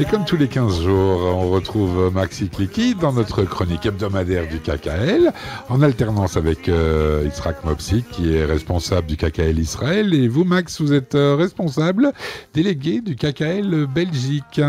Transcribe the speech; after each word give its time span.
Et 0.00 0.06
comme 0.06 0.24
tous 0.24 0.38
les 0.38 0.48
15 0.48 0.82
jours, 0.82 1.20
on 1.26 1.50
retrouve 1.50 2.10
Maxi 2.14 2.48
Kliki 2.48 2.94
dans 2.94 3.12
notre 3.12 3.44
chronique 3.44 3.84
hebdomadaire 3.84 4.48
du 4.48 4.58
KKL, 4.58 5.30
en 5.68 5.82
alternance 5.82 6.38
avec 6.38 6.70
euh, 6.70 7.28
Israq 7.30 7.62
Mopsi, 7.66 8.02
qui 8.10 8.34
est 8.34 8.46
responsable 8.46 9.08
du 9.08 9.18
KKL 9.18 9.58
Israël. 9.58 10.14
Et 10.14 10.26
vous, 10.26 10.44
Max, 10.44 10.80
vous 10.80 10.94
êtes 10.94 11.16
euh, 11.16 11.36
responsable 11.36 12.12
délégué 12.54 13.02
du 13.02 13.14
KKL 13.14 13.86
Belgique. 13.94 14.62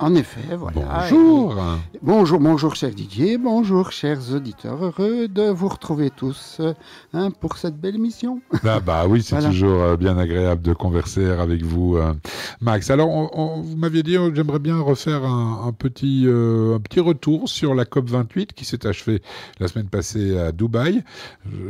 En 0.00 0.16
effet, 0.16 0.56
voilà. 0.56 1.06
Bonjour. 1.08 1.62
bonjour, 2.02 2.40
bonjour, 2.40 2.74
cher 2.74 2.90
Didier. 2.90 3.38
Bonjour, 3.38 3.92
chers 3.92 4.34
auditeurs. 4.34 4.84
Heureux 4.84 5.28
de 5.28 5.44
vous 5.44 5.68
retrouver 5.68 6.10
tous 6.10 6.60
hein, 7.12 7.30
pour 7.30 7.58
cette 7.58 7.80
belle 7.80 7.94
émission. 7.94 8.40
Ah 8.64 8.80
bah 8.80 9.06
oui, 9.06 9.22
c'est 9.22 9.40
toujours 9.40 9.82
euh, 9.82 9.96
bien 9.96 10.18
agréable 10.18 10.62
de 10.62 10.72
converser 10.72 11.24
avec 11.26 11.62
vous, 11.62 11.96
euh, 11.96 12.12
Max. 12.60 12.90
Alors, 12.90 13.08
on, 13.08 13.60
vous 13.60 13.76
m'aviez 13.76 14.02
dit, 14.02 14.18
oh, 14.18 14.32
j'aimerais 14.34 14.58
bien 14.58 14.80
refaire 14.80 15.24
un, 15.24 15.72
petit, 15.72 16.24
euh, 16.26 16.74
un 16.74 16.80
petit 16.80 16.98
retour 17.00 17.48
sur 17.48 17.72
la 17.72 17.84
COP 17.84 18.10
28 18.10 18.52
qui 18.52 18.64
s'est 18.64 18.88
achevée 18.88 19.22
la 19.60 19.68
semaine 19.68 19.88
passée 19.88 20.36
à 20.36 20.50
Dubaï. 20.50 21.04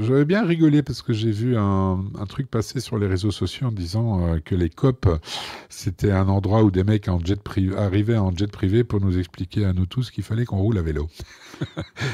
J'avais 0.00 0.24
bien 0.24 0.46
rigolé 0.46 0.82
parce 0.82 1.02
que 1.02 1.12
j'ai 1.12 1.30
vu 1.30 1.58
un, 1.58 2.02
un, 2.18 2.26
truc 2.26 2.50
passer 2.50 2.80
sur 2.80 2.96
les 2.96 3.06
réseaux 3.06 3.30
sociaux 3.30 3.66
en 3.66 3.72
disant 3.72 4.38
que 4.46 4.54
les 4.54 4.70
COP, 4.70 5.08
c'était 5.68 6.12
un 6.12 6.28
endroit 6.28 6.62
où 6.62 6.70
des 6.70 6.84
mecs 6.84 7.08
en 7.08 7.20
jet 7.20 7.40
privé 7.42 7.76
arrivaient 7.76 8.13
en 8.18 8.34
jet 8.34 8.50
privé 8.50 8.84
pour 8.84 9.00
nous 9.00 9.18
expliquer 9.18 9.64
à 9.64 9.72
nous 9.72 9.86
tous 9.86 10.10
qu'il 10.10 10.24
fallait 10.24 10.44
qu'on 10.44 10.58
roule 10.58 10.78
à 10.78 10.82
vélo. 10.82 11.08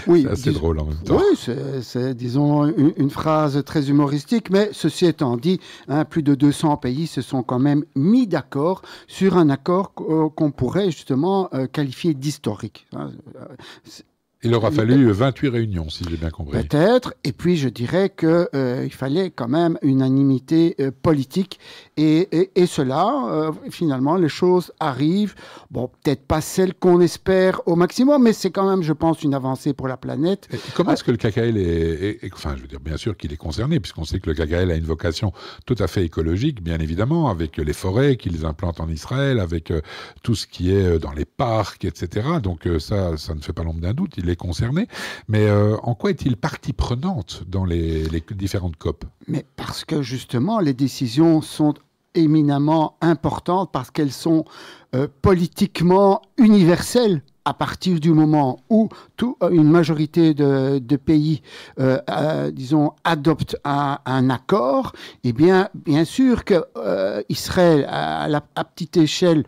Oui, 0.07 0.23
c'est 0.25 0.31
assez 0.31 0.53
drôle 0.53 0.79
en 0.81 0.87
même 0.87 1.03
temps. 1.03 1.17
Oui, 1.17 1.83
c'est, 1.83 2.15
disons, 2.15 2.67
une, 2.67 3.11
phrase 3.11 3.63
très 3.65 3.89
humoristique, 3.89 4.51
mais 4.51 4.69
ceci 4.73 5.07
étant 5.07 5.37
dit, 5.39 5.61
hein, 5.89 6.05
plus 6.05 6.23
de 6.23 6.35
200 6.35 6.77
pays 6.77 7.07
se 7.07 7.23
sont 7.23 7.43
quand 7.43 7.59
même 7.59 7.85
mis 7.97 8.27
d'accord 8.27 8.83
sur 9.07 9.39
un 9.39 9.49
accord 9.49 9.95
qu'on 9.95 10.51
pourrait 10.51 10.91
justement 10.91 11.49
euh, 11.55 11.67
qualifier 11.67 12.13
d'historique. 12.13 12.87
Hein. 12.93 13.11
Il 14.43 14.55
aura 14.55 14.71
fallu 14.71 15.11
28 15.13 15.49
réunions, 15.49 15.91
si 15.91 16.03
j'ai 16.09 16.17
bien 16.17 16.31
compris. 16.31 16.63
Peut-être. 16.63 17.13
Et 17.25 17.33
puis, 17.33 17.59
je 17.59 17.69
dirais 17.69 18.09
qu'il 18.09 18.47
euh, 18.55 18.89
fallait 18.89 19.31
quand 19.31 19.49
même 19.49 19.77
unanimité 19.83 20.77
euh, 20.81 20.91
politique. 20.91 21.61
Et, 21.99 22.49
et, 22.55 22.65
cela, 22.65 23.27
euh, 23.29 23.53
finalement, 23.69 24.17
les 24.17 24.31
choses 24.31 24.73
arrivent. 24.81 25.35
Bon, 25.71 25.91
peut-être 26.03 26.27
pas 26.27 26.41
celles 26.41 26.73
qu'on 26.73 27.03
espère 27.03 27.61
au 27.67 27.77
maximum, 27.77 28.23
mais 28.23 28.33
c'est 28.33 28.51
quand 28.51 28.67
même, 28.67 28.83
je 28.83 28.95
pense, 28.95 29.23
une 29.23 29.35
avancée 29.35 29.75
pour 29.75 29.89
la 29.89 29.99
planète. 29.99 30.49
Et 30.55 30.59
comment 30.75 30.93
est-ce 30.93 31.05
que 31.05 31.11
le 31.11 31.19
KKL 31.19 31.59
est, 31.59 32.33
Enfin, 32.33 32.55
je 32.57 32.63
veux 32.63 32.69
dire, 32.69 32.81
bien 32.81 32.97
sûr 32.97 33.19
qu'il 33.19 33.35
est 33.35 33.37
concerné, 33.37 33.79
puisqu'on 33.79 34.05
sait 34.05 34.21
que 34.21 34.31
le 34.31 34.35
KKL 34.35 34.71
a 34.71 34.75
une 34.75 34.85
vocation 34.85 35.35
tout 35.67 35.77
à 35.79 35.87
fait 35.87 36.03
écologique, 36.03 36.63
bien 36.63 36.79
évidemment, 36.79 37.29
avec 37.29 37.59
les 37.59 37.75
forêts 37.75 38.17
qu'ils 38.17 38.47
implantent 38.47 38.81
en 38.81 38.89
Israël, 38.89 39.39
avec 39.39 39.71
tout 40.23 40.35
ce 40.35 40.47
qui 40.47 40.73
est 40.73 40.99
dans 40.99 41.13
les 41.13 41.27
parcs, 41.27 41.85
etc. 41.85 42.27
Donc, 42.43 42.67
ça, 42.79 43.19
ça 43.19 43.35
ne 43.35 43.41
fait 43.41 43.53
pas 43.53 43.65
l'ombre 43.65 43.81
d'un 43.81 43.93
doute. 43.93 44.15
Il 44.17 44.30
concernés. 44.37 44.87
Mais 45.29 45.47
euh, 45.47 45.77
en 45.83 45.95
quoi 45.95 46.11
est-il 46.11 46.37
partie 46.37 46.73
prenante 46.73 47.43
dans 47.47 47.65
les, 47.65 48.07
différentes 48.31 48.77
COP? 48.77 49.05
Mais 49.29 49.45
parce 49.57 49.85
que 49.85 50.03
justement, 50.03 50.61
les 50.61 50.75
décisions 50.75 51.43
sont 51.43 51.75
éminemment 52.15 52.97
importantes 53.01 53.71
parce 53.73 53.91
qu'elles 53.91 54.13
sont 54.13 54.45
euh, 54.95 55.07
politiquement 55.23 56.23
universelles 56.39 57.23
à 57.45 57.55
partir 57.55 58.01
du 58.01 58.13
moment 58.13 58.61
où 58.69 58.89
tout, 59.17 59.37
une 59.51 59.71
majorité 59.71 60.35
de, 60.35 60.97
pays, 60.97 61.43
euh, 61.79 62.51
disons, 62.51 62.93
adoptent 63.03 63.57
un, 63.65 64.31
accord, 64.31 64.93
eh 65.25 65.33
bien, 65.33 65.69
bien 65.75 66.05
sûr 66.05 66.45
que 66.45 66.63
Israël, 67.29 67.87
à, 67.89 68.65
petite 68.65 68.99
échelle, 68.99 69.45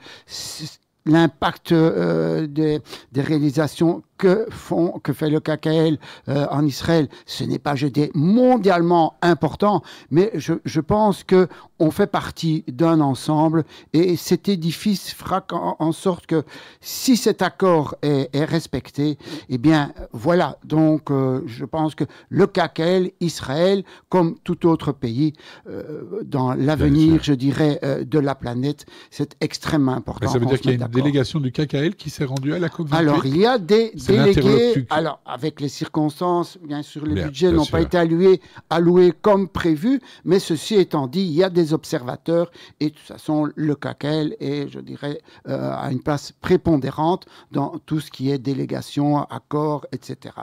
l'impact 1.04 1.74
des, 1.74 2.80
réalisations 3.14 4.02
que, 4.22 4.46
font, 4.50 5.00
que 5.02 5.12
fait 5.12 5.30
le 5.30 5.40
KKL 5.40 5.98
euh, 6.28 6.46
en 6.52 6.64
Israël, 6.64 7.08
ce 7.26 7.42
n'est 7.42 7.58
pas, 7.58 7.74
jeté 7.74 8.12
mondialement 8.14 9.16
important, 9.20 9.82
mais 10.12 10.30
je, 10.34 10.52
je 10.64 10.80
pense 10.80 11.24
que 11.24 11.48
on 11.80 11.90
fait 11.90 12.06
partie 12.06 12.62
d'un 12.68 13.00
ensemble 13.00 13.64
et 13.92 14.14
cet 14.14 14.48
édifice 14.48 15.12
fera 15.12 15.44
en, 15.50 15.90
sorte 15.90 16.26
que 16.26 16.44
si 16.80 17.16
cet 17.16 17.42
accord 17.42 17.96
est, 18.02 18.30
est 18.32 18.44
respecté, 18.44 19.18
eh 19.48 19.58
bien 19.58 19.92
voilà, 20.12 20.58
donc 20.62 21.10
euh, 21.10 21.42
je 21.46 21.64
pense 21.64 21.96
que 21.96 22.04
le 22.28 22.46
KKL, 22.46 23.10
Israël, 23.18 23.82
comme 24.08 24.36
tout 24.44 24.68
autre 24.68 24.92
pays, 24.92 25.32
euh, 25.68 26.22
dans 26.24 26.54
l'avenir, 26.54 27.18
je 27.24 27.32
dirais, 27.32 27.80
de 28.06 28.18
la 28.20 28.36
planète, 28.36 28.86
c'est 29.10 29.34
extrêmement 29.40 29.94
important. 29.94 30.30
ça 30.30 30.38
veut 30.38 30.46
dire 30.46 30.60
qu'il 30.60 30.70
y 30.70 30.80
a 30.80 30.86
une 30.86 30.92
délégation 30.92 31.40
du 31.40 31.50
KKL 31.50 31.96
qui 31.96 32.10
s'est 32.10 32.24
rendue 32.24 32.54
à 32.54 32.60
la 32.60 32.68
COP28 32.68 32.94
Alors 32.94 33.26
il 33.26 33.38
y 33.38 33.46
a 33.46 33.58
des 33.58 33.90
délégués. 34.16 34.86
Alors, 34.90 35.20
avec 35.26 35.60
les 35.60 35.68
circonstances, 35.68 36.58
bien 36.62 36.82
sûr, 36.82 37.04
les 37.04 37.24
budgets 37.24 37.52
n'ont 37.52 37.66
pas 37.66 37.80
été 37.80 37.98
alloués, 37.98 38.40
alloués 38.70 39.12
comme 39.12 39.48
prévu, 39.48 40.00
mais 40.24 40.38
ceci 40.38 40.76
étant 40.76 41.06
dit, 41.06 41.22
il 41.22 41.32
y 41.32 41.42
a 41.42 41.50
des 41.50 41.72
observateurs 41.72 42.50
et 42.80 42.86
de 42.86 42.94
toute 42.94 43.06
façon, 43.06 43.48
le 43.54 43.74
CACEL 43.74 44.36
est, 44.40 44.68
je 44.68 44.80
dirais, 44.80 45.20
euh, 45.48 45.72
à 45.72 45.90
une 45.90 46.02
place 46.02 46.32
prépondérante 46.32 47.26
dans 47.50 47.78
tout 47.86 48.00
ce 48.00 48.10
qui 48.10 48.30
est 48.30 48.38
délégation, 48.38 49.22
accord, 49.24 49.86
etc. 49.92 50.34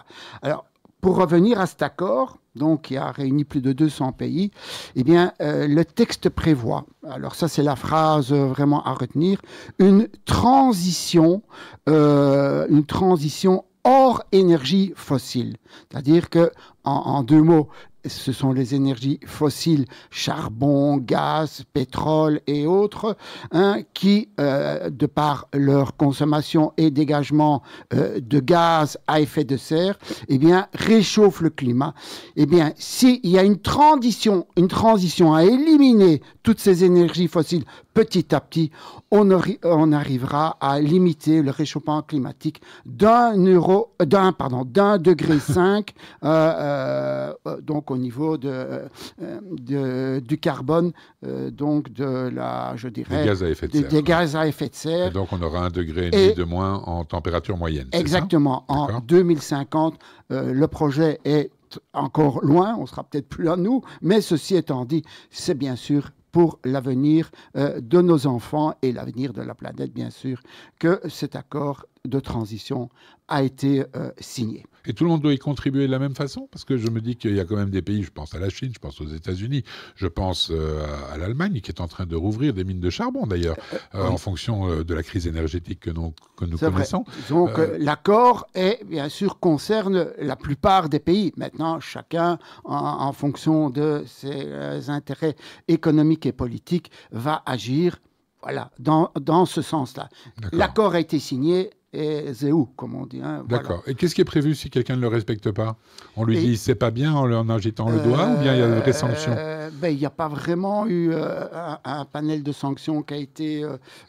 Alors, 0.41 0.65
pour 1.01 1.15
revenir 1.15 1.59
à 1.59 1.65
cet 1.65 1.81
accord, 1.81 2.39
donc 2.59 2.83
qui 2.83 2.97
a 2.97 3.11
réuni 3.11 3.43
plus 3.43 3.61
de 3.61 3.73
200 3.73 4.11
pays, 4.11 4.51
eh 4.95 5.03
bien, 5.03 5.33
euh, 5.41 5.67
le 5.67 5.83
texte 5.83 6.29
prévoit, 6.29 6.85
alors 7.09 7.33
ça 7.33 7.47
c'est 7.47 7.63
la 7.63 7.75
phrase 7.75 8.31
vraiment 8.31 8.83
à 8.83 8.93
retenir, 8.93 9.41
une 9.79 10.07
transition, 10.25 11.41
euh, 11.87 12.67
une 12.69 12.85
transition 12.85 13.65
hors 13.83 14.23
énergie 14.31 14.93
fossile. 14.95 15.57
C'est-à-dire 15.89 16.29
que, 16.29 16.51
en, 16.83 17.23
deux 17.23 17.41
mots, 17.41 17.69
ce 18.05 18.31
sont 18.31 18.53
les 18.53 18.75
énergies 18.75 19.19
fossiles, 19.25 19.85
charbon, 20.09 20.97
gaz, 20.97 21.63
pétrole 21.73 22.41
et 22.47 22.65
autres, 22.65 23.17
hein, 23.51 23.81
qui, 23.93 24.29
euh, 24.39 24.89
de 24.89 25.05
par 25.05 25.47
leur 25.53 25.97
consommation 25.97 26.73
et 26.77 26.91
dégagement 26.91 27.61
euh, 27.93 28.19
de 28.19 28.39
gaz 28.39 28.97
à 29.07 29.21
effet 29.21 29.43
de 29.43 29.57
serre, 29.57 29.97
eh 30.27 30.37
bien, 30.37 30.67
réchauffent 30.73 31.41
le 31.41 31.49
climat. 31.49 31.93
Eh 32.35 32.45
bien, 32.45 32.73
s'il 32.77 33.25
y 33.25 33.37
a 33.37 33.43
une 33.43 33.59
transition, 33.59 34.47
une 34.57 34.67
transition 34.67 35.33
à 35.33 35.43
éliminer 35.43 36.21
toutes 36.43 36.59
ces 36.59 36.83
énergies 36.83 37.27
fossiles 37.27 37.65
petit 37.99 38.33
à 38.33 38.39
petit, 38.39 38.71
on, 39.11 39.29
on 39.65 39.91
arrivera 39.91 40.55
à 40.61 40.79
limiter 40.79 41.41
le 41.41 41.51
réchauffement 41.51 42.01
climatique 42.01 42.61
d'un 42.85 43.35
euro, 43.45 43.91
d'un 44.01 44.31
pardon, 44.31 44.63
d'un 44.63 44.97
degré 44.97 45.37
5, 45.39 45.93
euh, 46.23 47.33
donc 47.61 47.91
au 47.91 47.97
niveau 47.97 48.37
de, 48.37 48.87
euh, 49.21 50.21
du 50.21 50.37
carbone, 50.37 50.93
euh, 51.25 51.51
donc 51.51 51.91
de 51.91 52.29
la, 52.29 52.73
je 52.77 52.87
dirais, 52.87 53.19
des 53.19 53.27
gaz 53.27 53.43
à 53.43 53.49
effet 53.49 53.67
de 53.67 53.73
serre. 53.73 53.89
Des 53.89 54.03
gaz 54.03 54.35
à 54.37 54.47
effet 54.47 54.69
de 54.69 54.75
serre. 54.75 55.07
Et 55.07 55.11
donc 55.11 55.27
on 55.33 55.41
aura 55.41 55.65
un 55.65 55.69
degré 55.69 56.07
et 56.07 56.11
demi 56.11 56.35
de 56.35 56.43
moins 56.45 56.75
en 56.75 57.03
température 57.03 57.57
moyenne. 57.57 57.89
Exactement. 57.91 58.63
en 58.69 59.01
2050, 59.01 59.99
euh, 60.31 60.53
le 60.53 60.67
projet 60.67 61.19
est 61.25 61.51
encore 61.93 62.39
loin, 62.45 62.77
on 62.79 62.85
sera 62.85 63.03
peut-être 63.03 63.27
plus 63.27 63.49
à 63.49 63.57
nous, 63.57 63.81
mais 64.01 64.21
ceci 64.21 64.55
étant 64.55 64.85
dit, 64.85 65.03
c'est 65.29 65.55
bien 65.55 65.75
sûr 65.75 66.11
pour 66.31 66.59
l'avenir 66.63 67.31
de 67.55 68.01
nos 68.01 68.27
enfants 68.27 68.75
et 68.81 68.91
l'avenir 68.91 69.33
de 69.33 69.41
la 69.41 69.55
planète, 69.55 69.93
bien 69.93 70.09
sûr, 70.09 70.41
que 70.79 71.01
cet 71.09 71.35
accord 71.35 71.85
de 72.07 72.19
transition 72.19 72.89
a 73.27 73.43
été 73.43 73.83
euh, 73.95 74.11
signé. 74.19 74.65
Et 74.85 74.93
tout 74.93 75.03
le 75.03 75.09
monde 75.09 75.21
doit 75.21 75.33
y 75.33 75.37
contribuer 75.37 75.85
de 75.85 75.91
la 75.91 75.99
même 75.99 76.15
façon? 76.15 76.47
Parce 76.51 76.63
que 76.63 76.77
je 76.77 76.89
me 76.89 77.01
dis 77.01 77.15
qu'il 77.15 77.35
y 77.35 77.39
a 77.39 77.45
quand 77.45 77.57
même 77.57 77.69
des 77.69 77.81
pays, 77.81 78.03
je 78.03 78.11
pense 78.11 78.33
à 78.33 78.39
la 78.39 78.49
Chine, 78.49 78.71
je 78.73 78.79
pense 78.79 78.99
aux 79.01 79.07
États-Unis, 79.07 79.63
je 79.95 80.07
pense 80.07 80.49
euh, 80.49 80.85
à 81.11 81.17
l'Allemagne 81.17 81.59
qui 81.61 81.69
est 81.69 81.81
en 81.81 81.87
train 81.87 82.05
de 82.05 82.15
rouvrir 82.15 82.53
des 82.53 82.63
mines 82.63 82.79
de 82.79 82.89
charbon 82.89 83.27
d'ailleurs, 83.27 83.57
euh, 83.93 84.07
en 84.07 84.17
fonction 84.17 84.83
de 84.83 84.93
la 84.93 85.03
crise 85.03 85.27
énergétique 85.27 85.81
que 85.81 85.91
nous, 85.91 86.13
que 86.37 86.45
nous 86.45 86.57
connaissons. 86.57 87.03
Donc 87.29 87.51
l'accord 87.77 88.47
est 88.55 88.83
bien 88.85 89.09
sûr 89.09 89.39
concerne 89.39 90.11
la 90.17 90.35
plupart 90.35 90.89
des 90.89 90.99
pays. 90.99 91.33
Maintenant, 91.37 91.79
chacun, 91.79 92.39
en, 92.63 92.75
en 92.75 93.13
fonction 93.13 93.69
de 93.69 94.03
ses 94.07 94.89
intérêts 94.89 95.35
économiques 95.67 96.25
et 96.25 96.31
politiques, 96.31 96.91
va 97.11 97.43
agir 97.45 97.99
voilà, 98.41 98.71
dans, 98.79 99.11
dans 99.19 99.45
ce 99.45 99.61
sens-là. 99.61 100.07
L'accord 100.53 100.93
a 100.93 101.01
été 101.01 101.19
signé, 101.19 101.71
et 101.91 102.33
Zéou, 102.33 102.69
comme 102.75 102.95
on 102.95 103.05
dit. 103.05 103.21
Hein, 103.23 103.43
D'accord. 103.47 103.81
Et 103.87 103.95
qu'est-ce 103.95 104.13
qui 104.13 104.21
est 104.21 104.25
prévu 104.25 104.53
si 104.53 104.69
quelqu'un 104.69 104.95
ne 104.95 105.01
le 105.01 105.07
respecte 105.07 105.51
pas 105.51 105.75
On 106.15 106.23
lui 106.23 106.37
dit 106.37 106.57
c'est 106.57 106.75
pas 106.75 106.91
bien 106.91 107.13
en, 107.13 107.49
agitant 107.49 107.89
le 107.89 107.99
doigt 107.99 108.27
ou 108.27 108.41
bien 108.41 108.53
il 108.53 108.59
y 108.59 108.63
a 108.63 108.81
des 108.81 108.93
sanctions 108.93 109.33
euh, 109.35 109.69
ben, 109.73 109.89
Il 109.89 109.97
n'y 109.97 110.05
a 110.05 110.11
pas 110.11 110.27
vraiment 110.27 110.85
eu 110.85 111.11
euh, 111.11 111.45
un, 111.83 112.05
panel 112.05 112.43
de 112.43 112.51
sanctions 112.51 113.01
qui 113.01 113.13
a 113.13 113.17
été, 113.17 113.63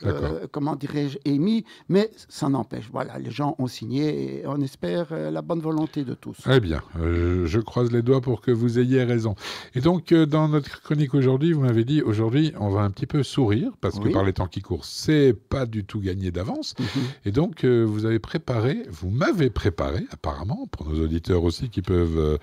euh, 0.05 0.47
comment 0.53 0.77
dirais-je, 0.77 1.19
émis, 1.25 1.65
mais 1.89 2.11
ça 2.29 2.49
n'empêche. 2.49 2.89
Voilà, 2.93 3.19
les 3.19 3.31
gens 3.31 3.55
ont 3.59 3.67
signé 3.67 4.41
et 4.41 4.47
on 4.47 4.61
espère 4.61 5.07
la 5.13 5.43
bonne 5.43 5.61
volonté 5.61 6.05
de 6.05 6.15
tous. 6.15 6.37
Très 6.43 6.61
bien. 6.61 6.83
je 6.97 7.59
croise 7.61 7.91
les 7.91 8.03
doigts 8.03 8.21
pour 8.21 8.43
que 8.43 8.51
vous 8.51 8.79
ayez 8.79 9.05
raison. 9.05 9.35
Et 9.75 9.81
donc, 9.81 10.13
dans 10.13 10.49
notre 10.49 10.83
chronique 10.83 11.15
aujourd'hui, 11.15 11.53
vous 11.53 11.63
m'avez 11.63 11.85
dit 11.85 12.03
aujourd'hui, 12.03 12.53
on 12.61 12.69
va 12.69 12.83
un 12.83 12.91
petit 12.91 13.07
peu 13.07 13.23
sourire 13.23 13.73
parce 13.81 13.99
que 13.99 14.09
par 14.11 14.25
les 14.25 14.35
temps 14.35 14.49
qui 14.49 14.61
courent, 14.61 14.85
c'est 14.85 15.33
pas 15.33 15.65
du 15.65 15.85
tout 15.85 16.01
gagné 16.01 16.31
d'avance. 16.31 16.75
Mhm. 16.79 16.87
Et 17.25 17.31
donc, 17.31 17.65
vous 17.87 18.07
avez 18.07 18.19
préparé, 18.19 18.83
vous 18.91 19.11
m'avez 19.11 19.51
préparé, 19.51 20.07
apparemment, 20.11 20.67
pour 20.71 20.89
nos 20.89 21.05
auditeurs 21.05 21.45
aussi 21.45 21.69
qui 21.69 21.83
peuvent, 21.83 22.19
euh, 22.19 22.39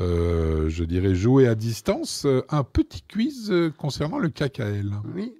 euh, 0.00 0.68
je 0.68 0.84
dirais, 0.84 1.14
jouer 1.14 1.46
à 1.48 1.54
distance, 1.54 2.24
euh, 2.26 2.42
un 2.48 2.64
petit 2.64 3.02
quiz 3.02 3.52
concernant 3.78 4.18
le 4.18 4.28
KKL. 4.28 4.90
Oui. 5.14 5.34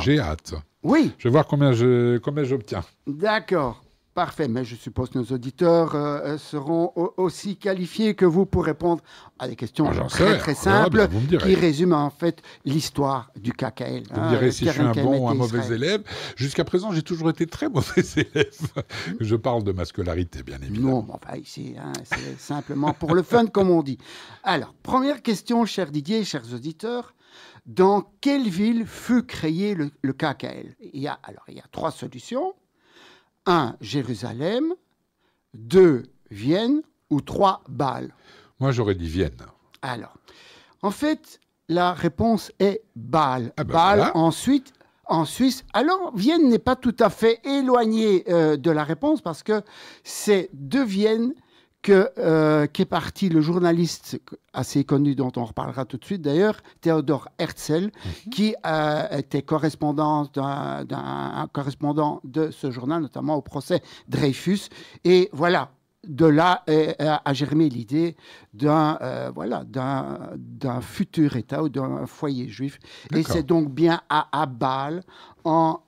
J'ai 0.00 0.18
hâte. 0.18 0.54
Oui. 0.82 1.12
Je 1.18 1.28
vais 1.28 1.32
voir 1.32 1.46
combien 1.46 1.72
je 1.72 2.18
combien 2.18 2.44
j'obtiens. 2.44 2.84
D'accord. 3.06 3.82
Parfait, 4.18 4.48
mais 4.48 4.64
je 4.64 4.74
suppose 4.74 5.10
que 5.10 5.18
nos 5.20 5.26
auditeurs 5.26 5.94
euh, 5.94 6.38
seront 6.38 6.92
aussi 7.16 7.56
qualifiés 7.56 8.16
que 8.16 8.24
vous 8.24 8.46
pour 8.46 8.64
répondre 8.64 9.00
à 9.38 9.46
des 9.46 9.54
questions 9.54 9.88
ah, 9.88 10.06
très 10.08 10.36
très 10.38 10.56
simples 10.56 11.06
qui 11.40 11.54
résument 11.54 12.04
en 12.04 12.10
fait 12.10 12.42
l'histoire 12.64 13.30
du 13.36 13.52
KKL. 13.52 14.02
Vous 14.10 14.20
me 14.20 14.24
hein, 14.24 14.30
direz 14.30 14.50
si 14.50 14.64
je 14.64 14.70
suis 14.72 14.80
un 14.80 14.90
bon 14.90 15.20
ou 15.20 15.28
un 15.28 15.34
mauvais 15.34 15.72
élève. 15.72 16.02
Jusqu'à 16.34 16.64
présent, 16.64 16.90
j'ai 16.90 17.02
toujours 17.02 17.30
été 17.30 17.46
très 17.46 17.68
mauvais 17.68 18.02
élève. 18.16 18.58
je 19.20 19.36
parle 19.36 19.62
de 19.62 19.70
ma 19.70 19.84
scolarité, 19.84 20.42
bien 20.42 20.58
évidemment. 20.62 21.06
Non, 21.06 21.14
enfin 21.14 21.36
ici, 21.36 21.76
hein, 21.78 21.92
c'est 22.02 22.40
simplement 22.40 22.94
pour 22.94 23.14
le 23.14 23.22
fun, 23.22 23.46
comme 23.46 23.70
on 23.70 23.84
dit. 23.84 23.98
Alors, 24.42 24.74
première 24.82 25.22
question, 25.22 25.64
cher 25.64 25.92
Didier, 25.92 26.24
chers 26.24 26.52
auditeurs. 26.52 27.14
Dans 27.66 28.10
quelle 28.20 28.48
ville 28.48 28.84
fut 28.84 29.22
créé 29.22 29.76
le, 29.76 29.92
le 30.02 30.12
KKL 30.12 30.74
il 30.92 31.02
y, 31.02 31.06
a, 31.06 31.20
alors, 31.22 31.44
il 31.46 31.54
y 31.54 31.60
a 31.60 31.66
trois 31.70 31.92
solutions. 31.92 32.54
1. 33.48 33.76
Jérusalem, 33.80 34.74
2. 35.54 36.04
Vienne 36.30 36.82
ou 37.10 37.20
3. 37.20 37.62
Bâle 37.68 38.14
Moi, 38.60 38.70
j'aurais 38.70 38.94
dit 38.94 39.08
Vienne. 39.08 39.36
Alors, 39.80 40.14
en 40.82 40.90
fait, 40.90 41.40
la 41.68 41.94
réponse 41.94 42.52
est 42.60 42.82
Bâle. 42.94 43.52
Ah 43.56 43.64
ben 43.64 43.72
Bâle, 43.72 44.10
ensuite, 44.14 44.72
en 45.06 45.24
Suisse. 45.24 45.64
Alors, 45.72 46.12
Vienne 46.14 46.48
n'est 46.48 46.58
pas 46.58 46.76
tout 46.76 46.96
à 47.00 47.08
fait 47.08 47.40
éloignée 47.44 48.24
euh, 48.28 48.58
de 48.58 48.70
la 48.70 48.84
réponse 48.84 49.22
parce 49.22 49.42
que 49.42 49.62
c'est 50.04 50.50
de 50.52 50.80
Vienne 50.80 51.32
que, 51.82 52.10
euh, 52.18 52.66
qu'est 52.66 52.84
parti 52.84 53.28
le 53.28 53.40
journaliste 53.40 54.20
assez 54.52 54.84
connu 54.84 55.14
dont 55.14 55.32
on 55.36 55.44
reparlera 55.44 55.84
tout 55.84 55.96
de 55.96 56.04
suite 56.04 56.22
d'ailleurs, 56.22 56.56
Théodore 56.80 57.28
Herzl, 57.38 57.84
mhm. 57.84 58.30
qui 58.30 58.54
euh, 58.66 59.08
était 59.10 59.42
correspondant, 59.42 60.28
d'un, 60.34 61.48
correspondant 61.52 62.20
de 62.24 62.50
ce 62.50 62.70
journal, 62.70 63.02
notamment 63.02 63.36
au 63.36 63.42
procès 63.42 63.82
Dreyfus. 64.08 64.68
Et 65.04 65.30
voilà, 65.32 65.70
de 66.06 66.26
là 66.26 66.64
a 66.68 67.32
germé 67.34 67.68
l'idée 67.68 68.16
d'un 68.54 68.98
euh, 69.02 69.30
voilà 69.34 69.64
d'un, 69.64 70.80
futur 70.80 71.36
État 71.36 71.62
ou 71.62 71.68
d'un 71.68 72.06
foyer 72.06 72.48
juif. 72.48 72.78
Et 73.14 73.22
c'est 73.22 73.42
donc 73.42 73.70
bien 73.70 74.00
à 74.08 74.28
Abal 74.32 75.02
en 75.44 75.80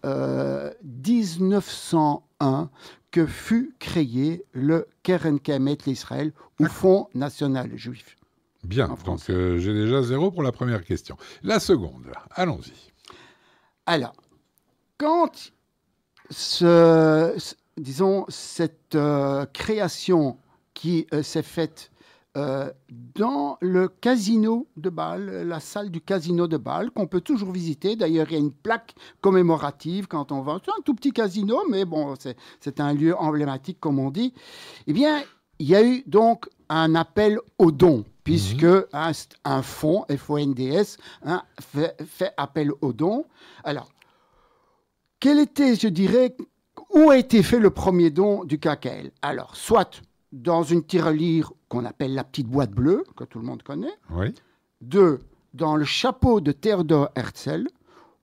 1901 2.40 2.70
que 3.10 3.26
fut 3.26 3.74
créé 3.78 4.44
le 4.52 4.86
Keren 5.02 5.40
Kemet 5.40 5.78
l'Israël, 5.86 6.32
ou 6.60 6.66
Fonds 6.66 7.08
national 7.14 7.76
juif. 7.76 8.16
Bien, 8.62 8.96
donc 9.04 9.28
euh, 9.30 9.58
j'ai 9.58 9.72
déjà 9.72 10.02
zéro 10.02 10.30
pour 10.30 10.42
la 10.42 10.52
première 10.52 10.84
question. 10.84 11.16
La 11.42 11.60
seconde, 11.60 12.12
allons-y. 12.30 12.92
Alors, 13.86 14.14
quand 14.98 15.52
ce, 16.28 17.34
disons, 17.78 18.26
cette 18.28 18.94
euh, 18.94 19.46
création 19.46 20.38
qui 20.74 21.06
euh, 21.12 21.22
s'est 21.22 21.42
faite 21.42 21.89
euh, 22.36 22.70
dans 23.16 23.58
le 23.60 23.88
casino 23.88 24.68
de 24.76 24.88
Bâle, 24.88 25.48
la 25.48 25.58
salle 25.58 25.90
du 25.90 26.00
casino 26.00 26.46
de 26.46 26.56
Bâle, 26.56 26.90
qu'on 26.92 27.08
peut 27.08 27.20
toujours 27.20 27.50
visiter. 27.50 27.96
D'ailleurs, 27.96 28.26
il 28.30 28.32
y 28.34 28.36
a 28.36 28.38
une 28.38 28.52
plaque 28.52 28.94
commémorative 29.20 30.06
quand 30.06 30.30
on 30.30 30.40
va. 30.40 30.60
C'est 30.64 30.70
un 30.70 30.82
tout 30.84 30.94
petit 30.94 31.12
casino, 31.12 31.64
mais 31.68 31.84
bon, 31.84 32.14
c'est 32.60 32.80
un 32.80 32.94
lieu 32.94 33.16
emblématique, 33.16 33.80
comme 33.80 33.98
on 33.98 34.10
dit. 34.10 34.32
Eh 34.86 34.92
bien, 34.92 35.22
il 35.58 35.68
y 35.68 35.74
a 35.74 35.82
eu 35.82 36.04
donc 36.06 36.48
un 36.68 36.94
appel 36.94 37.40
aux 37.58 37.72
dons, 37.72 38.04
puisque 38.22 38.62
mhm. 38.62 38.84
un, 39.44 39.62
fonds, 39.62 40.04
FONDS, 40.08 40.98
hein, 41.24 41.42
fait, 41.60 41.96
fait 42.06 42.32
appel 42.36 42.70
aux 42.80 42.92
dons. 42.92 43.24
Alors, 43.64 43.88
quel 45.18 45.40
était, 45.40 45.74
je 45.74 45.88
dirais, 45.88 46.36
où 46.94 47.10
a 47.10 47.18
été 47.18 47.42
fait 47.42 47.58
le 47.58 47.70
premier 47.70 48.10
don 48.10 48.44
du 48.44 48.58
KKL 48.58 49.10
Alors, 49.20 49.56
soit 49.56 50.00
dans 50.32 50.62
une 50.62 50.84
tirelire 50.84 51.52
qu'on 51.68 51.84
appelle 51.84 52.14
la 52.14 52.24
petite 52.24 52.48
boîte 52.48 52.70
bleue, 52.70 53.04
que 53.16 53.24
tout 53.24 53.38
le 53.38 53.44
monde 53.44 53.62
connaît. 53.62 53.94
Oui. 54.10 54.34
Deux, 54.80 55.20
dans 55.54 55.76
le 55.76 55.84
chapeau 55.84 56.40
de 56.40 56.52
Theodor 56.52 57.10
Herzl 57.16 57.68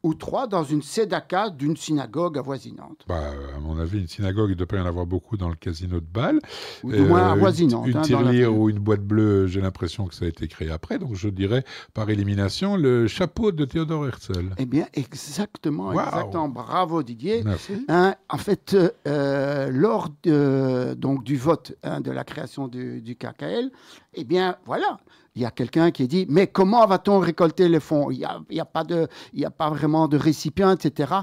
ou 0.03 0.13
trois 0.13 0.47
dans 0.47 0.63
une 0.63 0.81
sédaka 0.81 1.49
d'une 1.49 1.75
synagogue 1.75 2.38
avoisinante 2.38 3.03
bah, 3.07 3.31
À 3.55 3.59
mon 3.59 3.79
avis, 3.79 3.99
une 3.99 4.07
synagogue, 4.07 4.51
il 4.51 4.55
doit 4.55 4.67
pas 4.67 4.77
y 4.77 4.79
en 4.79 4.85
avoir 4.85 5.05
beaucoup 5.05 5.38
dans 5.38 5.49
le 5.49 5.55
casino 5.55 5.99
de 5.99 6.05
Bâle. 6.05 6.39
Ou 6.83 6.91
du 6.91 7.01
moins 7.01 7.29
euh, 7.29 7.33
avoisinante. 7.33 7.88
Une, 7.88 7.97
hein, 7.97 8.47
ou 8.47 8.69
une 8.69 8.79
boîte 8.79 9.01
bleue, 9.01 9.47
j'ai 9.47 9.61
l'impression 9.61 10.05
que 10.05 10.13
ça 10.13 10.25
a 10.25 10.27
été 10.27 10.47
créé 10.47 10.69
après. 10.69 10.99
Donc 10.99 11.15
je 11.15 11.29
dirais, 11.29 11.63
par 11.94 12.09
élimination, 12.09 12.77
le 12.77 13.07
chapeau 13.07 13.51
de 13.51 13.65
Théodore 13.65 14.07
Herzl. 14.07 14.53
Eh 14.57 14.65
bien, 14.65 14.85
exactement. 14.94 15.91
exactement. 15.91 16.49
Bravo 16.49 17.03
Didier. 17.03 17.44
Hein, 17.88 18.15
en 18.29 18.38
fait, 18.38 18.77
euh, 19.07 19.69
lors 19.71 20.09
de, 20.23 20.94
donc, 20.95 21.23
du 21.23 21.38
vote 21.38 21.75
hein, 21.83 22.01
de 22.01 22.11
la 22.11 22.23
création 22.23 22.67
du, 22.67 23.01
du 23.01 23.15
KKL, 23.15 23.71
eh 24.19 24.23
bien, 24.23 24.57
voilà, 24.65 24.97
il 25.35 25.43
y 25.43 25.45
a 25.45 25.51
quelqu'un 25.51 25.91
qui 25.91 26.07
dit 26.07 26.25
Mais 26.27 26.47
comment 26.47 26.85
va-t-on 26.87 27.19
récolter 27.19 27.69
les 27.69 27.79
fonds? 27.79 28.09
Il 28.09 28.17
n'y 28.17 28.59
a, 28.59 28.65
pas 28.65 28.83
a 28.83 29.51
pas 29.51 29.69
vraiment 29.69 30.07
de 30.07 30.17
récipient, 30.17 30.71
etc. 30.71 31.13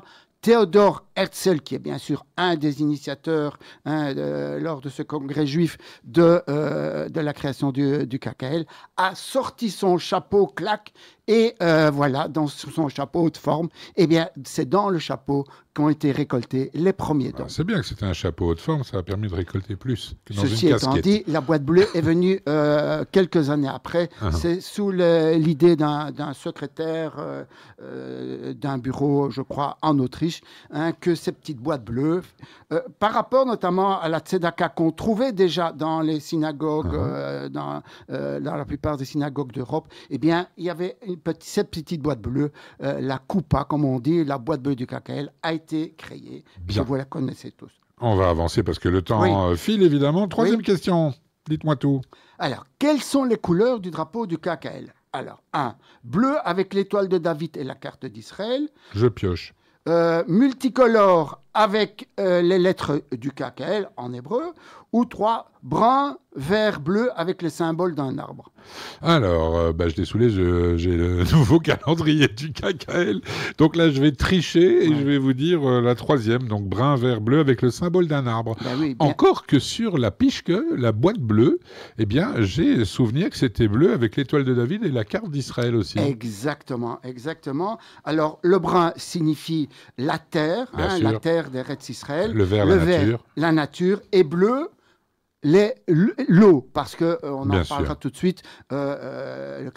Théodore 0.41 1.05
Herzl, 1.16 1.61
qui 1.61 1.75
est 1.75 1.78
bien 1.78 1.99
sûr 1.99 2.26
un 2.37 2.56
des 2.56 2.81
initiateurs 2.81 3.58
hein, 3.84 4.12
lors 4.58 4.81
de 4.81 4.88
ce 4.88 5.02
congrès 5.02 5.46
juif 5.46 5.78
de, 6.05 6.43
euh, 6.49 7.08
de 7.08 7.20
la 7.20 7.32
création 7.32 7.72
du, 7.72 8.06
du, 8.06 8.19
KKL, 8.19 8.66
a 8.96 9.14
sorti 9.14 9.70
son 9.70 9.99
chapeau 9.99 10.46
claque 10.46 10.93
et 11.26 11.55
euh, 11.62 11.90
voilà, 11.90 12.28
dans 12.28 12.46
son 12.46 12.88
chapeau 12.88 13.31
de 13.31 13.37
forme, 13.37 13.69
eh 13.96 14.06
bien, 14.06 14.28
c'est 14.44 14.69
dans 14.69 14.90
le 14.90 14.99
chapeau 14.99 15.46
qu'ont 15.72 15.88
été 15.88 16.12
récoltés 16.12 16.70
les 16.75 16.93
premiers 16.93 17.32
dons. 17.32 17.49
c'est 17.49 17.64
bien 17.64 17.81
que 17.81 17.87
c'était 17.87 18.05
un 18.05 18.12
chapeau 18.12 18.46
haute 18.49 18.61
forme, 18.61 18.84
ça 18.84 18.99
a 18.99 19.02
permis 19.02 19.28
de 19.28 19.34
récolter 19.34 19.75
plus 19.75 20.14
que 20.25 20.34
dans 20.34 20.43
Ceci 20.43 20.69
une 20.69 20.76
étant 20.76 20.96
dit, 20.99 21.25
la 21.26 21.40
boîte 21.40 21.64
bleue 21.64 21.88
est 21.94 22.00
venue 22.00 22.40
euh, 22.49 23.05
quelques 23.11 23.50
années 23.50 23.69
après. 23.69 24.08
Ah. 24.20 24.31
C'est 24.31 24.61
sous 24.61 24.90
l'idée 24.90 25.76
d'un 25.76 26.32
secrétaire 26.34 27.14
euh, 27.83 28.52
d'un 28.52 28.78
bureau, 28.78 29.30
je 29.30 29.40
crois, 29.40 29.78
en 29.83 29.99
Autriche, 29.99 30.42
hein, 30.71 30.92
que 31.04 31.14
ces 31.14 31.32
petites 31.32 31.58
boîtes 31.58 31.84
bleues, 31.84 32.23
par 32.99 33.12
rapport 33.12 33.44
notamment 33.44 34.00
à 34.00 34.08
la 34.08 34.20
tzedaka 34.20 34.70
qu'on 34.70 34.90
trouvait 34.90 35.32
déjà 35.32 35.70
dans 35.70 36.00
les 36.00 36.18
synagogues, 36.18 36.96
ah. 36.99 37.49
dans, 37.50 37.82
dans, 38.08 38.56
la 38.56 38.64
plupart 38.64 38.96
des 38.96 39.04
synagogues 39.04 39.52
d'Europe, 39.52 39.87
eh 40.08 40.16
bien, 40.16 40.49
il 40.56 40.64
y 40.64 40.70
avait 40.70 40.96
cette 41.40 41.70
petite 41.70 42.00
boîte 42.00 42.20
bleue, 42.20 42.52
euh, 42.82 43.00
la 43.00 43.18
Coupa, 43.18 43.64
comme 43.64 43.84
on 43.84 44.00
dit, 44.00 44.25
la 44.25 44.38
boîte 44.38 44.62
bleue 44.62 44.76
du 44.76 44.87
KKL, 44.87 45.30
a 45.42 45.52
été 45.52 45.94
créée. 45.96 46.44
Bien. 46.61 46.82
Vous 46.82 46.94
la 46.94 47.04
connaissez 47.04 47.52
tous. 47.52 47.73
On 48.00 48.16
va 48.16 48.30
avancer 48.30 48.62
parce 48.62 48.78
que 48.78 48.88
le 48.88 49.02
temps 49.02 49.49
euh, 49.49 49.56
file 49.56 49.82
évidemment. 49.82 50.26
Troisième 50.28 50.62
question, 50.62 51.14
dites-moi 51.49 51.76
tout. 51.76 52.00
Alors, 52.38 52.64
quelles 52.78 53.02
sont 53.02 53.25
les 53.25 53.37
couleurs 53.37 53.80
du 53.80 53.90
drapeau 53.90 54.26
du 54.26 54.38
KKL? 54.38 54.92
Alors, 55.12 55.42
un, 55.52 55.76
bleu 56.02 56.37
avec 56.44 56.75
l'étoile 56.75 57.08
de 57.08 57.18
David 57.18 57.56
et 57.56 57.64
la 57.64 57.76
carte 57.76 58.04
d'Israël. 58.06 58.68
Je 58.94 59.06
pioche. 59.06 59.54
Euh, 59.87 60.25
multicolore 60.26 61.44
avec 61.54 62.08
les 62.18 62.58
lettres 62.58 63.02
du 63.12 63.30
KKL 63.30 63.88
en 63.96 64.12
hébreu, 64.12 64.52
ou 64.94 65.04
trois, 65.04 65.50
brun, 65.64 66.18
vert, 66.37 66.80
bleu 66.80 67.11
avec 67.16 67.42
les 67.42 67.50
symboles 67.50 67.96
d'un 67.96 68.16
arbre. 68.18 68.52
Alors, 69.02 69.56
euh, 69.56 69.73
bah, 69.73 69.88
je 69.88 69.94
désolé, 69.94 70.30
j'ai 70.30 70.96
le 70.96 71.25
nouveau 71.32 71.58
calendrier 71.58 72.28
du 72.28 72.52
KKL. 72.52 73.20
Donc 73.58 73.75
là, 73.75 73.90
je 73.90 74.00
vais 74.00 74.12
tricher 74.12 74.84
et 74.84 74.94
je 74.94 75.02
vais 75.02 75.18
vous 75.18 75.32
dire 75.32 75.68
euh, 75.68 75.80
la 75.80 75.96
troisième, 75.96 76.44
donc 76.44 76.68
brun, 76.68 76.94
vert, 76.96 77.20
bleu 77.20 77.40
avec 77.40 77.61
le 77.62 77.70
symbole 77.70 78.06
d'un 78.06 78.26
arbre. 78.28 78.56
Bah 78.62 78.70
Encore 79.00 79.46
que 79.46 79.58
sur 79.58 79.99
la 79.99 80.12
piche, 80.12 80.44
la 80.76 80.92
boîte 80.92 81.18
bleue, 81.18 81.58
eh 81.99 82.06
bien, 82.06 82.34
j'ai 82.38 82.84
souvenir 82.84 83.30
que 83.30 83.37
c'était 83.37 83.68
bleu 83.68 83.92
avec 83.92 84.16
l'étoile 84.16 84.44
de 84.44 84.54
David 84.54 84.84
et 84.84 84.90
la 84.90 85.04
carte 85.04 85.30
d'Israël 85.30 85.75
aussi. 85.75 85.99
Exactement, 85.99 87.00
exactement. 87.02 87.78
Alors, 88.04 88.38
le 88.42 88.58
brun 88.58 88.92
signifie 88.96 89.68
la 89.99 90.18
terre, 90.18 90.68
hein, 90.75 90.99
la 91.00 91.18
terre 91.18 91.44
vert 91.45 91.65
d'Eretz 91.65 91.89
Israël. 91.89 92.33
Le 92.33 92.45
vert, 92.45 92.67
la 92.67 92.77
nature. 92.77 93.25
La 93.37 93.53
nature. 93.53 94.01
Et 94.13 94.25
bleu, 94.25 94.71
l'eau, 96.29 96.69
parce 96.73 96.97
que 96.97 97.05
euh, 97.05 97.19
on 97.25 97.51
en 97.51 97.65
parlera 97.65 97.97
tout 97.97 98.11
de 98.11 98.17
suite. 98.17 98.43
Euh, 98.73 98.97
euh, 99.01 99.71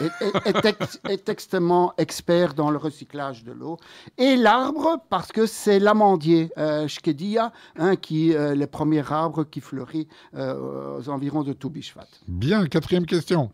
le 0.00 0.04
est, 0.46 1.10
est, 1.10 1.28
extrêmement 1.28 1.92
expert 1.98 2.54
dans 2.54 2.70
le 2.70 2.78
recyclage 2.78 3.44
de 3.44 3.52
l'eau. 3.52 3.78
Et 4.18 4.36
l'arbre, 4.36 4.98
parce 5.10 5.32
que 5.32 5.46
c'est 5.46 5.78
l'amandier, 5.78 6.50
euh, 6.58 6.86
Shkedia, 6.86 7.52
hein, 7.76 7.96
qui 7.96 8.34
le 8.34 8.66
premier 8.66 9.02
arbre 9.10 9.44
qui 9.44 9.60
fleurit 9.60 10.08
aux 10.34 11.08
environs 11.08 11.42
de 11.42 11.52
Toubishvat. 11.52 12.06
Bien, 12.28 12.66
quatrième 12.66 13.06
question. 13.06 13.50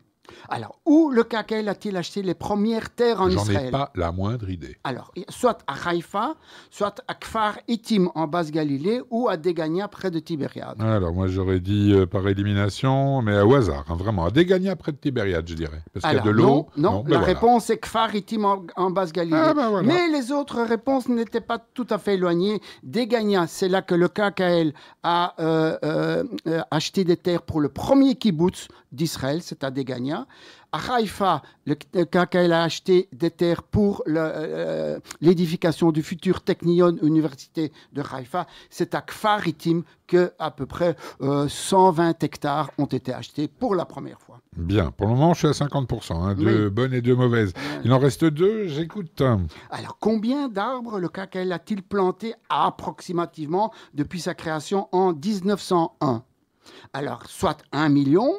Alors, 0.48 0.78
où 0.84 1.10
le 1.10 1.24
Kakel 1.24 1.68
a-t-il 1.68 1.96
acheté 1.96 2.22
les 2.22 2.34
premières 2.34 2.90
terres 2.90 3.20
en 3.20 3.28
Israël 3.28 3.58
J'en 3.62 3.68
ai 3.68 3.70
pas 3.70 3.90
la 3.94 4.12
moindre 4.12 4.50
idée. 4.50 4.76
Alors, 4.84 5.12
soit 5.28 5.58
à 5.66 5.88
Haïfa, 5.88 6.34
soit 6.70 7.02
à 7.08 7.14
Kfar 7.14 7.58
Itim 7.68 8.10
en 8.14 8.26
Basse-Galilée, 8.26 9.02
ou 9.10 9.28
à 9.28 9.36
Degania 9.36 9.88
près 9.88 10.10
de 10.10 10.18
Tibériade. 10.18 10.80
Alors, 10.80 11.12
moi 11.12 11.26
j'aurais 11.26 11.60
dit 11.60 11.92
euh, 11.92 12.06
par 12.06 12.26
élimination, 12.28 13.22
mais 13.22 13.40
au 13.40 13.54
hasard, 13.54 13.84
hein, 13.88 13.96
vraiment. 13.96 14.26
À 14.26 14.30
Degania 14.30 14.76
près 14.76 14.92
de 14.92 14.96
Tibériade, 14.96 15.48
je 15.48 15.54
dirais. 15.54 15.82
Parce 15.92 16.04
qu'il 16.04 16.14
y 16.14 16.20
a 16.20 16.24
de 16.24 16.30
l'eau. 16.30 16.66
Non, 16.76 17.02
ben 17.02 17.12
la 17.12 17.20
réponse 17.20 17.70
est 17.70 17.78
Kfar 17.78 18.14
Itim 18.14 18.44
en, 18.76 18.90
Basse-Galilée. 18.90 19.36
Ah, 19.36 19.54
ben 19.54 19.82
mais 19.82 20.08
les 20.08 20.32
autres 20.32 20.62
réponses 20.62 21.08
n'étaient 21.08 21.40
pas 21.40 21.58
tout 21.58 21.86
à 21.90 21.98
fait 21.98 22.14
éloignées. 22.14 22.60
Degania, 22.82 23.46
c'est 23.46 23.68
là 23.68 23.82
que 23.82 23.94
le 23.94 24.08
KKL 24.08 24.72
a 25.02 25.34
euh, 25.40 25.78
euh, 25.84 26.60
acheté 26.70 27.04
des 27.04 27.16
terres 27.16 27.42
pour 27.42 27.60
le 27.60 27.68
premier 27.68 28.14
kibbutz 28.14 28.68
d'Israël, 28.94 29.42
c'est 29.42 29.64
à 29.64 29.70
Degania. 29.70 30.26
À 30.72 30.94
Haïfa, 30.94 31.42
le 31.66 31.74
KKL 31.74 32.52
a 32.52 32.64
acheté 32.64 33.08
des 33.12 33.30
terres 33.30 33.62
pour 33.62 34.02
euh, 34.08 34.98
l'édification 35.20 35.92
du 35.92 36.02
futur 36.02 36.40
Technion 36.42 36.96
Université 37.02 37.72
de 37.92 38.02
Haïfa. 38.02 38.46
C'est 38.70 38.94
à 38.94 39.02
Kfaritim 39.02 39.82
que 40.06 40.32
à 40.38 40.50
peu 40.50 40.66
près 40.66 40.96
120 41.20 42.08
euh, 42.08 42.12
hectares 42.20 42.70
ont 42.78 42.86
été 42.86 43.14
achetés 43.14 43.48
pour 43.48 43.74
la 43.74 43.84
première 43.84 44.20
fois. 44.20 44.40
Bien, 44.56 44.90
pour 44.90 45.06
le 45.06 45.14
moment, 45.14 45.34
je 45.34 45.38
suis 45.38 45.62
à 45.62 45.66
50%, 45.66 46.12
hein, 46.14 46.34
deux 46.34 46.70
bonnes 46.70 46.94
et 46.94 47.00
deux 47.00 47.16
mauvaises. 47.16 47.52
Il 47.84 47.92
en 47.92 47.98
reste 47.98 48.24
deux, 48.24 48.68
j'écoute. 48.68 49.22
Alors, 49.70 49.98
combien 50.00 50.48
d'arbres 50.48 50.98
le 50.98 51.08
KKL 51.08 51.52
a-t-il 51.52 51.82
planté 51.82 52.34
approximativement 52.48 53.72
depuis 53.94 54.20
sa 54.20 54.34
création 54.34 54.88
en 54.92 55.12
1901 55.12 56.22
Alors, 56.92 57.26
soit 57.26 57.62
un 57.72 57.88
million, 57.88 58.32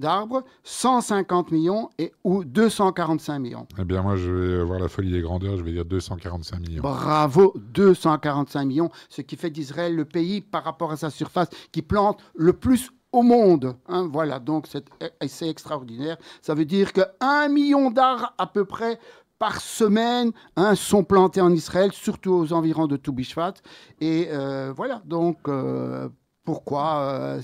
d'arbres, 0.00 0.42
150 0.64 1.52
millions 1.52 1.90
et, 1.98 2.12
ou 2.24 2.44
245 2.44 3.38
millions. 3.38 3.66
Eh 3.78 3.84
bien, 3.84 4.02
moi, 4.02 4.16
je 4.16 4.30
vais 4.30 4.60
avoir 4.60 4.80
la 4.80 4.88
folie 4.88 5.12
des 5.12 5.20
grandeurs, 5.20 5.56
je 5.56 5.62
vais 5.62 5.72
dire 5.72 5.84
245 5.84 6.60
millions. 6.60 6.82
Bravo, 6.82 7.54
245 7.74 8.64
millions, 8.64 8.90
ce 9.08 9.20
qui 9.22 9.36
fait 9.36 9.50
d'Israël 9.50 9.94
le 9.94 10.04
pays, 10.04 10.40
par 10.40 10.64
rapport 10.64 10.90
à 10.90 10.96
sa 10.96 11.10
surface, 11.10 11.48
qui 11.70 11.82
plante 11.82 12.20
le 12.34 12.52
plus 12.52 12.90
au 13.12 13.22
monde. 13.22 13.76
Hein, 13.88 14.08
voilà, 14.10 14.38
donc 14.38 14.66
c'est 14.66 15.48
extraordinaire. 15.48 16.16
Ça 16.42 16.54
veut 16.54 16.64
dire 16.64 16.92
qu'un 16.92 17.48
million 17.48 17.90
d'arbres 17.90 18.32
à 18.38 18.46
peu 18.46 18.64
près 18.64 18.98
par 19.38 19.60
semaine 19.60 20.32
hein, 20.56 20.74
sont 20.74 21.02
plantés 21.02 21.40
en 21.40 21.50
Israël, 21.50 21.92
surtout 21.92 22.32
aux 22.32 22.52
environs 22.52 22.86
de 22.86 22.96
Toubishvat. 22.96 23.54
Et 24.00 24.28
euh, 24.30 24.72
voilà, 24.76 25.00
donc 25.06 25.48
euh, 25.48 26.08
pourquoi 26.50 26.98
euh, 26.98 27.40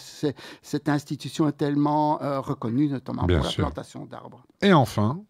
cette 0.62 0.88
institution 0.88 1.48
est 1.48 1.52
tellement 1.52 2.20
euh, 2.22 2.40
reconnue, 2.40 2.88
notamment 2.88 3.22
pour 3.22 3.36
la 3.36 3.52
plantation 3.52 4.04
d'arbres. 4.04 4.44
Et 4.60 4.72
enfin 4.72 5.20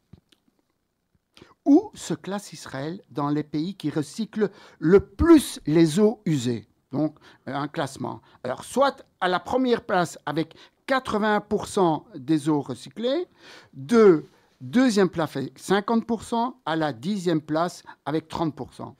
Où 1.67 1.91
se 1.93 2.15
classe 2.15 2.55
Israël 2.55 3.03
dans 3.11 3.29
les 3.29 3.43
pays 3.43 3.75
qui 3.75 3.91
recyclent 3.91 4.51
le 4.79 5.01
plus 5.01 5.61
les 5.67 6.01
eaux 6.01 6.23
usées? 6.25 6.67
Donc, 6.91 7.17
euh, 7.49 7.55
un 7.55 7.69
classement. 7.69 8.23
Alors, 8.45 8.65
soit 8.65 9.05
à 9.21 9.29
la 9.29 9.41
première 9.41 9.83
place 9.83 10.19
avec 10.25 10.57
80% 10.89 12.05
des 12.15 12.49
eaux 12.49 12.63
recyclées, 12.63 13.27
deux, 13.75 14.25
deuxième 14.63 15.11
place 15.11 15.37
avec 15.37 15.59
50%, 15.61 16.55
à 16.65 16.77
la 16.77 16.95
dixième 16.95 17.43
place 17.43 17.83
avec 18.07 18.31
30%. 18.31 18.95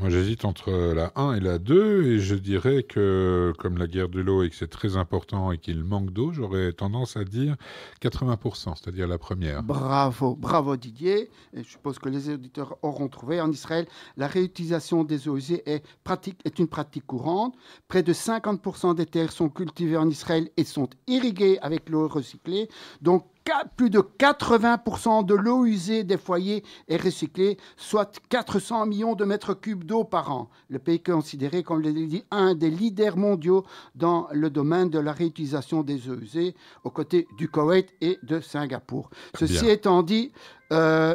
Moi, 0.00 0.10
j'hésite 0.10 0.44
entre 0.44 0.70
la 0.94 1.12
1 1.16 1.34
et 1.34 1.40
la 1.40 1.58
2, 1.58 2.04
et 2.04 2.18
je 2.18 2.34
dirais 2.34 2.82
que, 2.82 3.54
comme 3.58 3.78
la 3.78 3.86
guerre 3.86 4.10
de 4.10 4.20
l'eau 4.20 4.42
et 4.42 4.50
que 4.50 4.56
c'est 4.56 4.68
très 4.68 4.96
important 4.98 5.52
et 5.52 5.58
qu'il 5.58 5.84
manque 5.84 6.12
d'eau, 6.12 6.32
j'aurais 6.32 6.72
tendance 6.72 7.16
à 7.16 7.24
dire 7.24 7.56
80%, 8.02 8.74
c'est-à-dire 8.76 9.08
la 9.08 9.16
première. 9.16 9.62
Bravo, 9.62 10.36
bravo 10.36 10.76
Didier. 10.76 11.30
Je 11.54 11.62
suppose 11.62 11.98
que 11.98 12.10
les 12.10 12.28
auditeurs 12.28 12.76
auront 12.82 13.08
trouvé. 13.08 13.40
En 13.40 13.50
Israël, 13.50 13.86
la 14.18 14.26
réutilisation 14.26 15.02
des 15.02 15.28
eaux 15.28 15.36
usées 15.36 15.62
est, 15.64 15.82
pratique, 16.04 16.40
est 16.44 16.58
une 16.58 16.68
pratique 16.68 17.06
courante. 17.06 17.54
Près 17.88 18.02
de 18.02 18.12
50% 18.12 18.94
des 18.94 19.06
terres 19.06 19.32
sont 19.32 19.48
cultivées 19.48 19.96
en 19.96 20.10
Israël 20.10 20.50
et 20.58 20.64
sont 20.64 20.90
irriguées 21.06 21.58
avec 21.62 21.88
l'eau 21.88 22.06
recyclée. 22.06 22.68
Donc, 23.00 23.24
plus 23.76 23.90
de 23.90 24.00
80% 24.00 25.24
de 25.24 25.34
l'eau 25.34 25.64
usée 25.64 26.04
des 26.04 26.16
foyers 26.16 26.64
est 26.88 27.02
recyclée, 27.02 27.58
soit 27.76 28.20
400 28.28 28.86
millions 28.86 29.14
de 29.14 29.24
mètres 29.24 29.54
cubes 29.54 29.84
d'eau 29.84 30.04
par 30.04 30.30
an. 30.30 30.50
Le 30.68 30.78
pays 30.78 30.96
est 30.96 31.06
considéré 31.06 31.62
comme 31.62 31.82
un 32.30 32.54
des 32.54 32.70
leaders 32.70 33.16
mondiaux 33.16 33.64
dans 33.94 34.28
le 34.32 34.50
domaine 34.50 34.90
de 34.90 34.98
la 34.98 35.12
réutilisation 35.12 35.82
des 35.82 36.08
eaux 36.10 36.18
usées, 36.20 36.54
aux 36.84 36.90
côtés 36.90 37.26
du 37.36 37.48
Koweït 37.48 37.88
et 38.00 38.18
de 38.22 38.40
Singapour. 38.40 39.10
Ceci 39.34 39.68
étant 39.68 40.02
dit, 40.02 40.32
euh, 40.72 41.14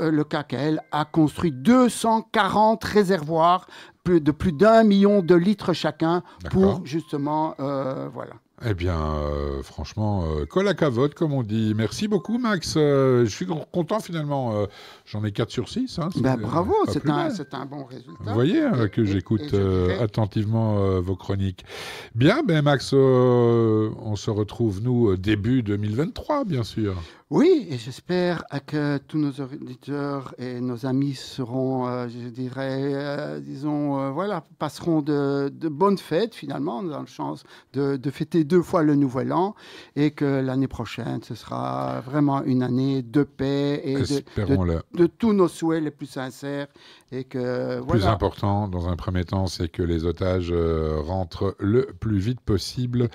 euh, 0.00 0.10
le 0.10 0.24
KKL 0.24 0.80
a 0.92 1.04
construit 1.04 1.52
240 1.52 2.84
réservoirs 2.84 3.66
de 4.06 4.32
plus 4.32 4.52
d'un 4.52 4.82
million 4.82 5.22
de 5.22 5.34
litres 5.34 5.72
chacun 5.72 6.22
pour 6.50 6.84
justement, 6.84 7.54
euh, 7.60 8.08
voilà. 8.12 8.34
Eh 8.62 8.74
bien, 8.74 9.00
euh, 9.00 9.62
franchement, 9.62 10.24
euh, 10.26 10.44
comme 11.14 11.32
on 11.32 11.42
dit. 11.42 11.72
Merci 11.74 12.08
beaucoup, 12.08 12.36
Max. 12.36 12.74
Euh, 12.76 13.24
je 13.24 13.30
suis 13.30 13.46
content 13.46 14.00
finalement. 14.00 14.54
Euh, 14.54 14.66
j'en 15.06 15.24
ai 15.24 15.32
4 15.32 15.50
sur 15.50 15.68
6. 15.68 15.98
Hein, 15.98 16.10
ben, 16.16 16.36
bravo, 16.36 16.74
c'est 16.88 17.08
un, 17.08 17.30
un, 17.52 17.66
bon 17.66 17.84
résultat. 17.84 18.12
Vous 18.20 18.34
voyez 18.34 18.60
hein, 18.60 18.88
que 18.88 19.04
j'écoute 19.04 19.54
attentivement 20.00 21.00
vos 21.00 21.16
chroniques. 21.16 21.64
Bien, 22.14 22.42
ben, 22.42 22.62
Max, 22.62 22.92
on 22.92 24.14
se 24.16 24.30
retrouve, 24.30 24.82
nous, 24.82 25.16
début 25.16 25.62
2023, 25.62 26.44
bien 26.44 26.62
sûr. 26.62 26.96
Oui, 27.30 27.68
et 27.70 27.78
j'espère 27.78 28.44
que 28.66 28.98
tous 28.98 29.16
nos 29.16 29.30
auditeurs 29.30 30.34
et 30.38 30.60
nos 30.60 30.84
amis 30.84 31.14
seront, 31.14 31.86
euh, 31.86 32.08
je 32.08 32.28
dirais, 32.28 32.92
euh, 32.92 33.38
disons, 33.38 34.00
euh, 34.00 34.10
voilà, 34.10 34.42
passeront 34.58 35.00
de, 35.00 35.48
bonnes 35.68 35.96
fêtes 35.96 36.34
finalement, 36.34 36.82
dans 36.82 36.98
le 36.98 37.06
chance 37.06 37.44
de, 37.72 38.10
fêter 38.10 38.42
deux 38.42 38.62
fois 38.62 38.82
le 38.82 38.96
Nouvel 38.96 39.32
An, 39.32 39.54
et 39.94 40.10
que 40.10 40.24
l'année 40.24 40.66
prochaine, 40.66 41.22
ce 41.22 41.36
sera 41.36 42.00
vraiment 42.00 42.42
une 42.42 42.64
année 42.64 43.02
de 43.02 43.22
paix 43.22 43.80
et 43.84 43.94
de, 43.94 44.82
de, 44.94 45.06
tous 45.06 45.32
nos 45.32 45.46
souhaits 45.46 45.84
les 45.84 45.92
plus 45.92 46.06
sincères 46.06 46.66
et 47.12 47.24
que, 47.24 47.84
Plus 47.86 48.06
important, 48.06 48.68
dans 48.68 48.88
un 48.88 48.94
premier 48.94 49.24
temps, 49.24 49.46
c'est 49.46 49.68
que 49.68 49.82
les 49.82 50.04
otages 50.04 50.50
euh, 50.52 51.00
rentrent 51.00 51.56
le 51.58 51.86
plus 51.98 52.18
vite 52.18 52.40
possible 52.40 53.08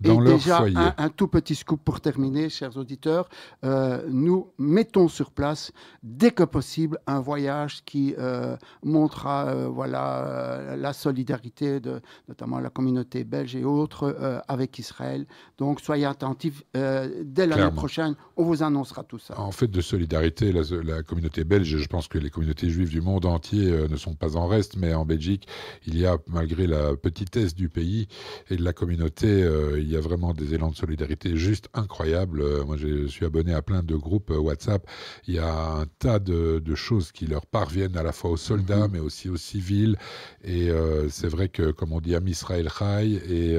dans 0.00 0.20
leur 0.20 0.38
foyer. 0.38 0.76
Un, 0.76 0.94
un, 0.98 1.08
tout 1.08 1.28
petit 1.28 1.54
scoop 1.54 1.80
pour 1.82 2.02
terminer, 2.02 2.50
chers 2.50 2.76
auditeurs. 2.76 3.28
Euh, 3.64 4.02
nous 4.10 4.52
mettons 4.58 5.08
sur 5.08 5.30
place, 5.30 5.72
dès 6.02 6.30
que 6.30 6.42
possible, 6.42 6.98
un 7.06 7.20
voyage 7.20 7.84
qui 7.86 8.14
euh, 8.18 8.56
montrera 8.82 9.68
voilà, 9.68 10.76
la 10.76 10.92
solidarité 10.92 11.80
de 11.80 12.02
notamment 12.28 12.60
la 12.60 12.70
communauté 12.70 13.24
belge 13.24 13.56
et 13.56 13.64
autres 13.64 14.42
avec 14.46 14.78
Israël. 14.78 15.26
Donc 15.56 15.80
soyez 15.80 16.04
attentifs. 16.04 16.64
dès 16.74 17.46
l'année 17.46 17.74
prochaine, 17.74 18.14
on 18.36 18.44
vous 18.44 18.62
annoncera 18.62 19.04
tout 19.04 19.18
ça. 19.18 19.40
En 19.40 19.52
fait, 19.52 19.68
de 19.68 19.80
solidarité, 19.80 20.52
la, 20.52 20.62
la 20.84 21.02
communauté 21.02 21.44
belge, 21.44 21.78
je 21.78 21.86
pense 21.86 22.08
que 22.08 22.18
les 22.18 22.30
communautés 22.30 22.68
juives 22.68 22.90
du 22.90 23.00
monde 23.00 23.24
euh, 23.54 23.88
ne 23.88 23.96
sont 23.96 24.14
pas 24.14 24.36
en 24.36 24.46
reste, 24.46 24.76
mais 24.76 24.94
en 24.94 25.04
Belgique, 25.04 25.46
il 25.86 25.98
y 25.98 26.06
a, 26.06 26.18
malgré 26.26 26.66
la 26.66 26.96
petitesse 26.96 27.54
du 27.54 27.68
pays 27.68 28.08
et 28.50 28.56
de 28.56 28.64
la 28.64 28.72
communauté, 28.72 29.26
euh, 29.26 29.78
il 29.80 29.90
y 29.90 29.96
a 29.96 30.00
vraiment 30.00 30.34
des 30.34 30.54
élans 30.54 30.70
de 30.70 30.76
solidarité 30.76 31.36
juste 31.36 31.68
incroyables. 31.74 32.40
Euh, 32.42 32.64
moi, 32.64 32.76
je 32.76 33.06
suis 33.06 33.24
abonné 33.24 33.54
à 33.54 33.62
plein 33.62 33.82
de 33.82 33.96
groupes 33.96 34.30
WhatsApp. 34.30 34.86
Il 35.26 35.34
y 35.34 35.38
a 35.38 35.72
un 35.72 35.86
tas 35.98 36.18
de, 36.18 36.62
choses 36.74 37.10
qui 37.10 37.26
leur 37.26 37.46
parviennent 37.46 37.96
à 37.96 38.02
la 38.02 38.12
fois 38.12 38.30
aux 38.30 38.36
soldats, 38.36 38.86
mhm. 38.86 38.92
mais 38.92 38.98
aussi 39.00 39.28
aux 39.28 39.36
civils. 39.36 39.96
Et 40.44 40.70
c'est 41.08 41.28
vrai 41.28 41.48
que, 41.48 41.70
comme 41.72 41.92
on 41.92 42.00
dit, 42.00 42.14
à 42.14 42.20
Israël 42.24 42.68
Chai, 42.68 43.20
et 43.28 43.58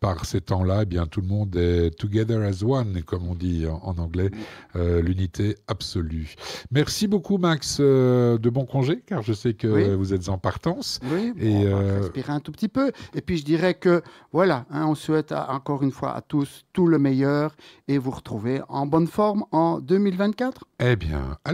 par 0.00 0.24
ces 0.24 0.40
temps-là, 0.40 0.80
eh 0.82 0.86
bien 0.86 1.06
tout 1.06 1.20
le 1.20 1.28
monde 1.28 1.56
est 1.56 1.90
together 1.96 2.42
as 2.42 2.62
one, 2.62 3.02
comme 3.02 3.28
on 3.28 3.34
dit 3.34 3.66
en, 3.66 3.98
anglais, 3.98 4.30
euh, 4.76 5.00
l'unité 5.02 5.56
absolue. 5.68 6.34
Merci 6.70 7.06
beaucoup 7.06 7.38
Max, 7.38 7.80
de 7.80 8.50
bon 8.50 8.64
congé, 8.70 9.02
car 9.06 9.22
je 9.22 9.32
sais 9.32 9.54
que 9.54 9.94
vous 9.94 10.14
êtes 10.14 10.28
en 10.28 10.38
partance. 10.38 11.00
Oui, 11.12 11.32
et 11.38 11.72
on 11.72 11.80
va 11.80 11.98
respirer 11.98 12.32
un 12.32 12.40
tout 12.40 12.52
petit 12.52 12.68
peu. 12.68 12.92
Et 13.14 13.20
puis 13.20 13.36
je 13.36 13.44
dirais 13.44 13.74
que 13.74 14.02
voilà, 14.32 14.66
hein, 14.70 14.86
on 14.86 14.94
souhaite 14.94 15.32
encore 15.32 15.82
une 15.82 15.92
fois 15.92 16.14
à 16.14 16.20
tous 16.20 16.64
tout 16.72 16.86
le 16.86 16.98
meilleur 16.98 17.54
et 17.88 17.98
vous 17.98 18.10
retrouver 18.10 18.60
en 18.68 18.86
bonne 18.86 19.06
forme 19.06 19.44
en 19.52 19.80
2024. 19.80 20.64
Eh 20.80 20.96
bien, 20.96 21.38
à 21.44 21.52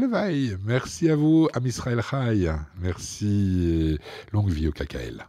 Merci 0.65 1.11
à 1.11 1.17
vous, 1.17 1.49
à 1.53 1.61
Israël 1.65 2.01
Chai. 2.03 2.53
Merci 2.81 3.99
et 4.01 4.33
longue 4.33 4.51
vie 4.51 4.69
au 4.69 4.73
KKL. 4.73 5.27